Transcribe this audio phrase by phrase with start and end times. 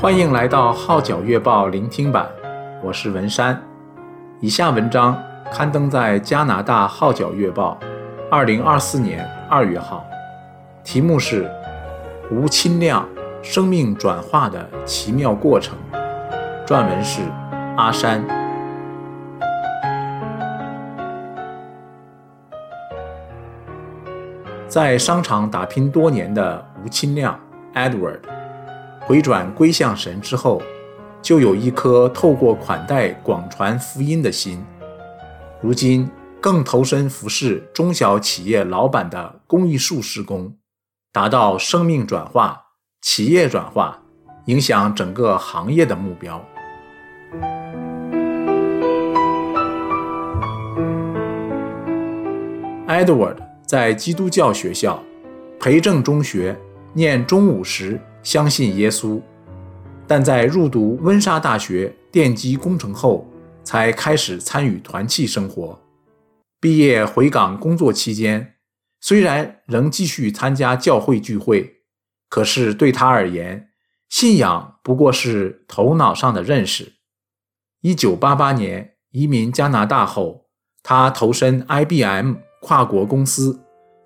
[0.00, 2.24] 欢迎来到《号角月报》聆听版，
[2.84, 3.60] 我是文山。
[4.38, 5.20] 以下文章
[5.52, 7.76] 刊登在加拿大《号角月报》，
[8.30, 10.06] 二零二四年二月号，
[10.84, 11.46] 题目是
[12.30, 13.08] 《吴钦亮
[13.42, 15.76] 生命转化的奇妙过程》，
[16.64, 17.22] 撰文是
[17.76, 18.24] 阿山。
[24.68, 27.36] 在商场打拼多年的吴钦亮
[27.74, 28.20] （Edward）。
[29.08, 30.60] 回转归向神之后，
[31.22, 34.62] 就有一颗透过款待广传福音的心。
[35.62, 36.06] 如今
[36.42, 40.54] 更投身服侍中小企业老板的公益树施工，
[41.10, 42.62] 达到生命转化、
[43.00, 43.98] 企业转化，
[44.44, 46.44] 影响整个行业的目标。
[52.86, 55.02] Edward 在基督教学校
[55.58, 56.54] 培正中学
[56.92, 57.98] 念中五时。
[58.22, 59.20] 相信耶稣，
[60.06, 63.26] 但在入读温莎大学电机工程后，
[63.62, 65.78] 才开始参与团契生活。
[66.60, 68.54] 毕业回港工作期间，
[69.00, 71.82] 虽然仍继续参加教会聚会，
[72.28, 73.68] 可是对他而言，
[74.08, 76.94] 信仰不过是头脑上的认识。
[77.82, 80.46] 一九八八年移民加拿大后，
[80.82, 83.60] 他投身 IBM 跨国公司，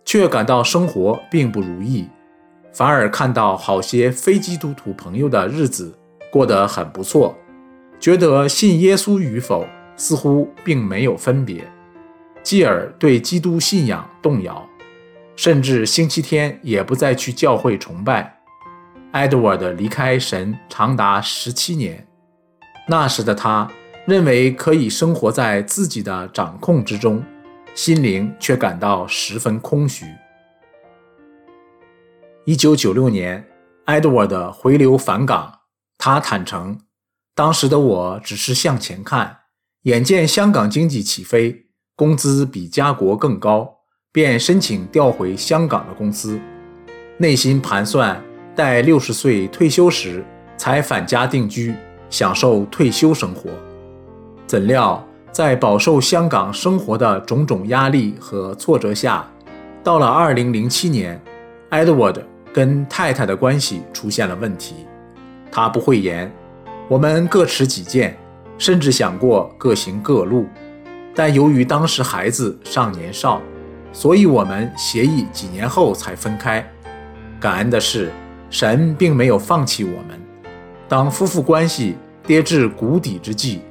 [0.04, 2.06] 却感到生活并不如意。
[2.72, 5.94] 反而看到好些非基督徒朋友的日子
[6.30, 7.36] 过得很不错，
[8.00, 11.70] 觉得信耶稣与否似乎并没有分别，
[12.42, 14.66] 继而对基督信仰动摇，
[15.36, 18.38] 甚至星期天也不再去教会崇拜。
[19.12, 22.06] Edward 离开神长达十七年，
[22.88, 23.70] 那时的他
[24.06, 27.22] 认为可以生活在自己的掌控之中，
[27.74, 30.06] 心灵却感到十分空虚。
[32.44, 33.46] 一九九六年
[33.86, 35.60] ，Edward 回流返港。
[35.96, 36.76] 他坦诚，
[37.36, 39.36] 当时的我只是向前看，
[39.82, 43.76] 眼见香港经济起飞，工资比家国更高，
[44.10, 46.40] 便申请调回香港的公司。
[47.18, 48.20] 内心盘算，
[48.56, 50.24] 待六十岁退休时
[50.56, 51.72] 才返家定居，
[52.10, 53.50] 享受退休生活。
[54.48, 59.30] 怎料，在饱受香港生活的种种压力和挫折下，
[59.84, 61.22] 到了二零零七年
[61.70, 62.31] ，Edward。
[62.52, 64.86] 跟太太的关系出现了问题，
[65.50, 66.30] 他不讳言，
[66.86, 68.14] 我们各持己见，
[68.58, 70.46] 甚至想过各行各路。
[71.14, 73.40] 但由于当时孩子尚年少，
[73.90, 76.62] 所以我们协议几年后才分开。
[77.40, 78.10] 感恩的是，
[78.50, 80.20] 神并没有放弃我们。
[80.88, 81.96] 当夫妇关系
[82.26, 83.62] 跌至谷底之际，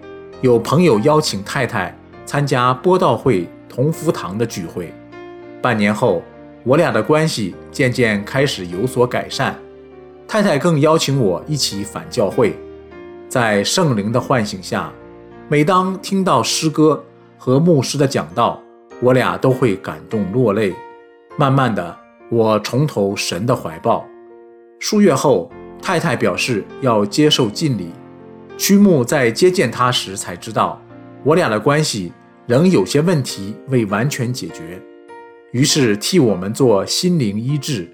[0.41, 4.91] 有朋友邀请太太参加播道会同福堂的聚会。
[5.61, 6.23] 半年后。
[6.63, 9.55] 我俩的关系渐渐开始有所改善，
[10.27, 12.55] 太太更邀请我一起返教会。
[13.27, 14.91] 在圣灵的唤醒下，
[15.49, 17.03] 每当听到诗歌
[17.37, 18.61] 和牧师的讲道，
[19.01, 20.75] 我俩都会感动落泪。
[21.37, 21.97] 慢慢的，
[22.29, 24.05] 我重投神的怀抱。
[24.79, 25.49] 数月后，
[25.81, 27.89] 太太表示要接受浸礼。
[28.57, 30.79] 曲牧在接见她时才知道，
[31.23, 32.13] 我俩的关系
[32.45, 34.79] 仍有些问题未完全解决。
[35.51, 37.85] 于是替我们做心灵医治，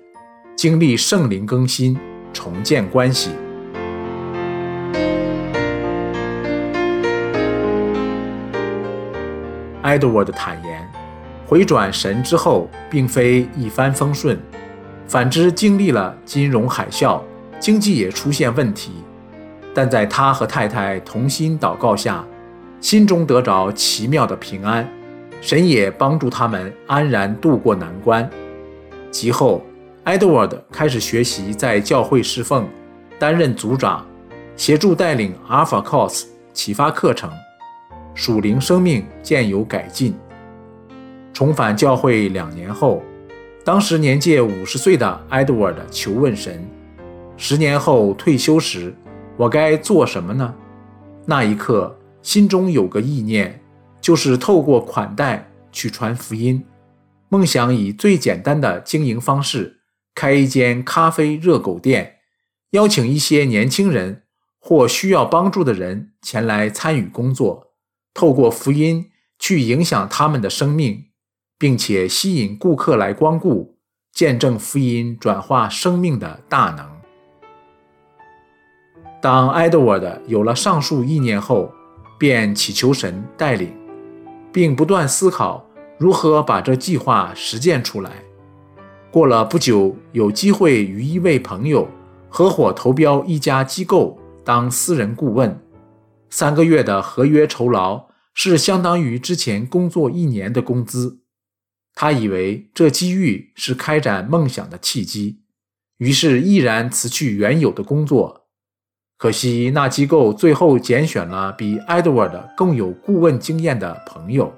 [0.56, 1.98] 经历圣灵更新，
[2.32, 3.32] 重建关系。
[9.82, 10.88] Edward 坦言，
[11.48, 14.38] 回转神之后，并非一帆风顺，
[15.08, 17.20] 反之经历了金融海啸，
[17.60, 18.92] 经济也出现问题。
[19.74, 22.24] 但在他和太太同心祷告下，
[22.80, 24.88] 心中得着奇妙的平安。
[25.42, 28.30] 神也帮助他们安然度过难关。
[29.12, 29.64] 其后
[30.04, 32.68] ，Edward 开始学习在教会侍奉，
[33.18, 34.06] 担任组长，
[34.56, 37.32] 协助带领 Alpha Course 启发课程，
[38.14, 40.16] 属灵生命渐有改进。
[41.34, 43.04] 重返教会两年后，
[43.64, 46.68] 当时年届五十岁的 Edward 求问神：
[47.38, 48.94] 十年后退休时，
[49.38, 50.54] 我该做什么呢？
[51.26, 53.62] 那一刻，心中有个意念。
[54.08, 56.66] 就是透过款待去传福音，
[57.28, 59.82] 梦想以最简单的经营方式
[60.16, 62.20] 开一间咖啡热狗店，
[62.70, 64.24] 邀请一些年轻人
[64.62, 67.74] 或需要帮助的人前来参与工作，
[68.14, 71.08] 透过福音去影响他们的生命，
[71.60, 73.78] 并且吸引顾客来光顾，
[74.14, 76.90] 见证福音转化生命的大能。
[79.22, 81.74] 当 Edward 有了上述意念后，
[82.18, 83.77] 便祈求神带领。
[84.52, 85.66] 并不断思考
[85.98, 88.12] 如何把这计划实践出来。
[89.12, 91.88] 过了不久，有机会与一位朋友
[92.30, 95.60] 合伙投标一家机构当私人顾问，
[96.30, 101.22] 三个月的合约酬劳是相当于之前工作一年的工资。
[101.96, 105.40] 他以为这机遇是开展梦想的契机，
[105.98, 108.37] 于是毅然辞去原有的工作。
[109.18, 114.54] 可惜那机构最后拣选了比 Edward 更有顾问经验的朋友，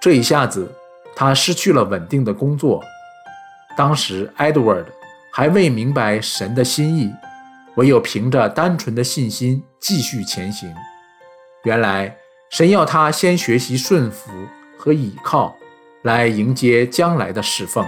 [0.00, 0.70] 这一下子
[1.16, 2.82] 他失去了稳定的工作。
[3.76, 4.84] 当时 Edward
[5.32, 7.10] 还未明白神的心意，
[7.76, 10.72] 唯有凭着单纯的信心继续前行。
[11.64, 12.14] 原来
[12.50, 14.30] 神要他先学习顺服
[14.76, 15.54] 和倚靠。
[16.02, 17.82] 来迎接将来的侍奉。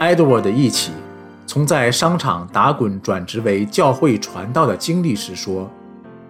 [0.00, 0.92] Edward 忆起
[1.46, 5.70] 从在商场打滚转职为教会传道的经历时说：“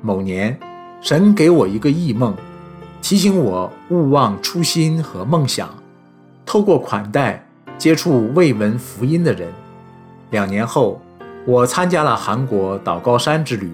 [0.02, 0.58] 某年，
[1.00, 2.34] 神给我一个异梦，
[3.00, 5.68] 提醒我勿忘初心和梦想，
[6.44, 7.46] 透过款待
[7.78, 9.48] 接触未闻福音的人。
[10.30, 11.00] 两年后，
[11.46, 13.70] 我参加了韩国祷告山之旅。”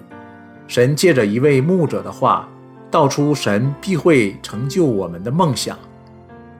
[0.69, 2.47] 神借着一位牧者的话，
[2.91, 5.79] 道出神必会成就我们的梦想。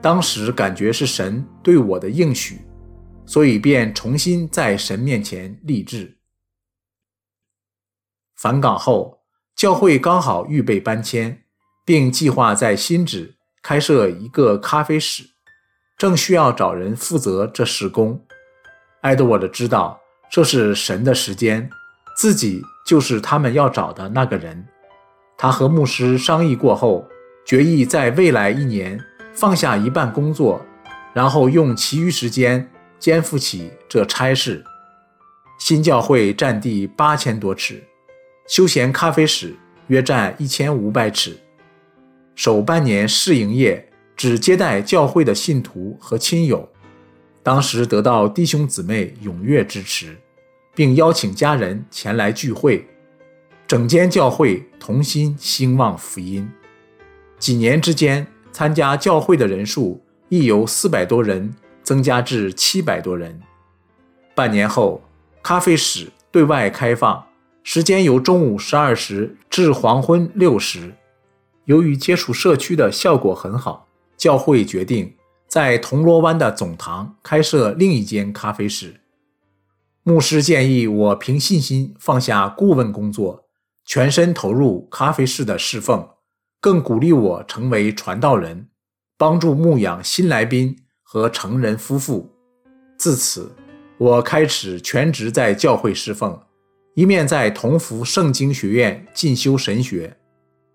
[0.01, 2.61] 当时感觉是神对我的应许，
[3.27, 6.17] 所以便重新在神面前立志。
[8.35, 9.19] 返港后，
[9.55, 11.43] 教会刚好预备搬迁，
[11.85, 15.23] 并计划在新址开设一个咖啡室，
[15.97, 18.25] 正需要找人负责这事工。
[19.01, 19.99] 埃德沃德知道
[20.31, 21.69] 这是神的时间。
[22.15, 24.67] 自己就是他们要找的那个人。
[25.37, 27.07] 他和牧师商议过后，
[27.45, 28.99] 决意在未来一年
[29.35, 30.65] 放下一半工作，
[31.13, 32.67] 然后用其余时间
[32.99, 34.63] 肩负起这差事。
[35.59, 37.83] 新教会占地八千多尺，
[38.47, 39.55] 休闲咖啡室
[39.87, 41.37] 约占一千五百尺。
[42.35, 46.69] 首半年试营业，只接待教会的信徒和亲友。
[47.41, 50.17] 当时得到弟兄姊妹踊跃支持。
[50.77, 52.85] 并邀请家人前来聚会，
[53.65, 56.47] 整间教会同心兴旺福音。
[57.39, 59.99] 几年之间，参加教会的人数
[60.29, 61.51] 亦由四百多人
[61.87, 63.39] 增加至七百多人。
[64.35, 65.01] 半年后，
[65.41, 67.25] 咖啡室对外开放，
[67.63, 70.93] 时间由中午十二时至黄昏六时。
[71.63, 73.87] 由于接触社区的效果很好，
[74.17, 75.15] 教会决定
[75.47, 78.99] 在铜锣湾的总堂开设另一间咖啡室。
[80.03, 83.45] 牧师建议我凭信心放下顾问工作，
[83.85, 86.09] 全身投入咖啡室的侍奉，
[86.59, 88.67] 更鼓励我成为传道人，
[89.17, 90.75] 帮助牧养新来宾
[91.09, 92.29] 和成人夫妇。
[92.97, 93.49] 自此，
[93.97, 96.37] 我开始全职在教会侍奉，
[96.95, 100.17] 一面在同福圣经学院进修神学。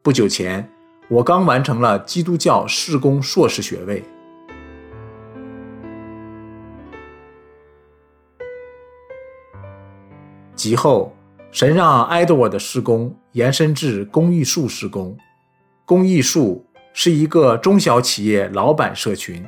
[0.00, 0.66] 不久前，
[1.10, 4.02] 我刚完成了基督教事工硕士学位。
[10.56, 11.14] 及后，
[11.50, 15.14] 神让埃德沃的事工延伸至公益树事工。
[15.84, 16.64] 公益树
[16.94, 19.44] 是一个中小企业老板社群，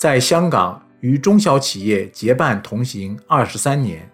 [0.00, 4.10] 在香港与中小企业结伴同行二十三年，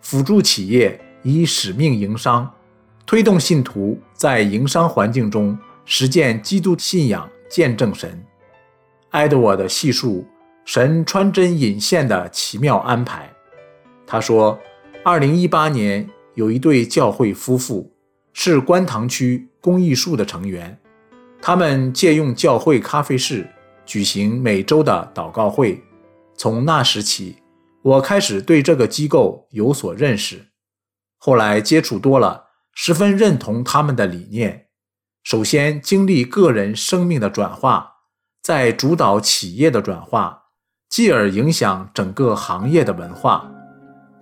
[0.00, 2.48] 辅助企业以使命营商，
[3.04, 8.24] 推动信徒在营商环境中实践基督信仰，见证神。
[9.10, 10.24] 爱德沃的细数
[10.64, 13.28] 神穿针引线的奇妙安排，
[14.06, 14.56] 他说。
[15.02, 17.90] 二零一八年，有一对教会夫妇
[18.32, 20.78] 是观塘区公益树的成员，
[21.42, 23.48] 他们借用教会咖啡室
[23.90, 25.82] 举行每周的祷告会。
[26.36, 27.38] 从那时起，
[27.82, 30.46] 我开始对这个机构有所认识。
[31.18, 34.66] 后来接触多了，十分认同他们的理念。
[35.24, 37.94] 首先经历个人生命的转化，
[38.40, 40.44] 再主导企业的转化，
[40.88, 43.50] 继而影响整个行业的文化。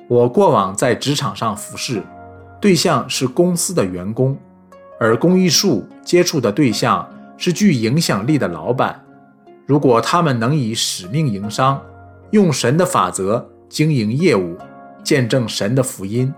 [0.09, 2.03] 我过往在职场上服侍，
[2.59, 4.35] 对象是公司的员工，
[4.99, 7.07] 而公益树接触的对象
[7.37, 9.05] 是具影响力的老板。
[9.69, 11.85] 如果他们能以使命营商，
[12.31, 14.57] 用神的法则经营业务，
[15.05, 16.33] 见证神的福音，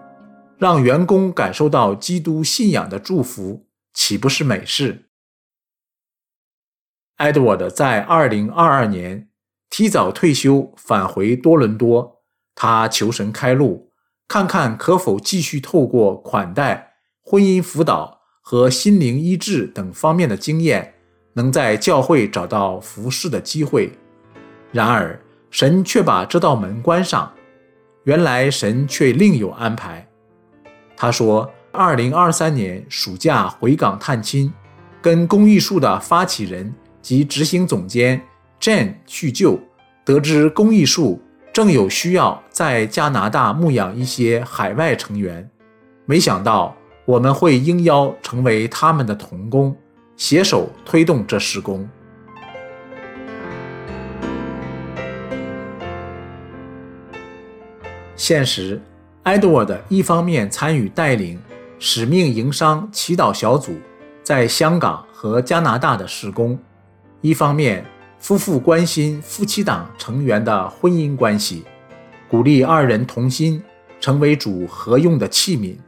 [0.59, 5.11] 让员工感受到基督信仰的祝福，岂不是美事
[7.19, 9.29] ？Edward 在2022年
[9.71, 12.23] 提早退休，返回多伦多。
[12.57, 13.93] 他求神开路，
[14.27, 20.97] 看看可否继续透过款待、婚姻辅导和心灵医治等方面的经验，
[21.41, 23.91] 能在教会找到服侍的机会。
[24.73, 25.19] 然而，
[25.51, 27.33] 神却把这道门关上。
[28.05, 30.07] 原来神却另有安排。
[30.97, 34.53] 他说，二零二三年暑假回港探亲，
[35.01, 38.21] 跟公益树的发起人及执行总监
[38.61, 39.59] Jane 叙旧，
[40.05, 45.49] 得知公益树正有需要在加拿大牧养一些海外成员，
[46.05, 49.77] 没想到我们会应邀成为他们的同工，
[50.21, 51.89] 携手推动这事工。
[58.15, 58.79] 现时，
[59.23, 61.41] 埃德沃德一方面参与带领
[61.79, 63.73] 使命营商祈祷小组
[64.23, 66.59] 在香港和加拿大的事工，
[67.23, 67.83] 一方面
[68.19, 71.65] 夫妇关心夫妻档成员的婚姻关系，
[72.29, 73.63] 鼓励二人同心
[73.99, 75.79] 成为主合用的器皿，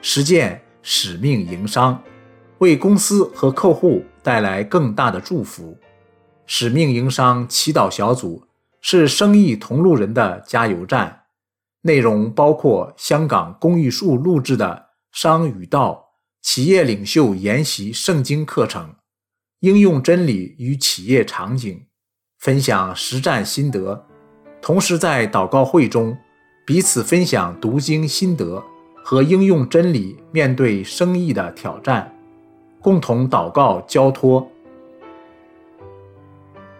[0.00, 2.02] 实践使命营商，
[2.64, 5.76] 为公司和客户带来更大的祝福。
[6.46, 8.42] 使命营商祈祷小组
[8.80, 11.24] 是生意同路人的加油站。
[11.82, 14.86] 内容包括香港公益树录制的
[15.20, 16.08] 《商与道》
[16.46, 18.94] 企业领袖研习圣经课程，
[19.60, 21.86] 应用真理与企业场景，
[22.38, 24.06] 分享实战心得。
[24.62, 26.16] 同时，在祷告会中
[26.66, 28.64] 彼此分享读经心得
[29.04, 32.13] 和应用真理面对生意的挑战，
[32.84, 34.46] 共同祷告交托。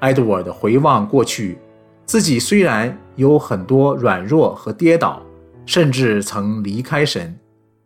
[0.00, 1.58] 埃德沃德回望过去。
[2.04, 5.22] 自己虽然有很多软弱和跌倒，
[5.64, 7.40] 甚至曾离开神，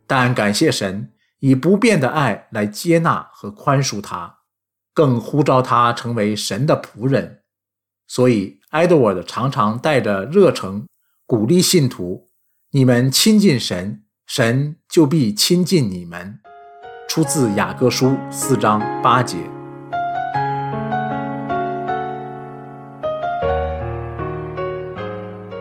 [0.04, 4.38] 但感谢神以不变的爱来接纳和宽恕他，
[4.92, 7.42] 更呼召他成为神的仆人。
[8.08, 10.88] 所以，埃德沃德常常带着热诚
[11.24, 12.26] 鼓励信徒
[12.72, 16.40] ：“你们亲近神，神就必亲近你们。”
[17.08, 19.38] 出自雅各书四章八节。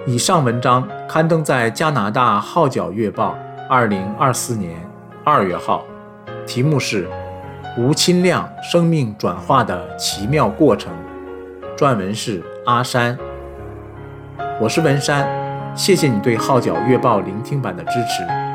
[0.06, 3.34] 以上文章刊登在加拿大《号角月报》
[3.70, 4.78] 二零二四年
[5.24, 5.86] 二月号，
[6.46, 7.08] 题目是
[7.78, 10.92] 《吴钦亮生命转化的奇妙过程》，
[11.78, 13.18] 撰文是阿山。
[14.60, 15.26] 我是文山，
[15.74, 18.47] 谢谢你对《号角月报》聆听版的支持。